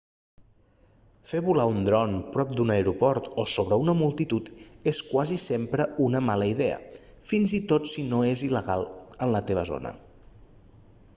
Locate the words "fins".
7.33-7.53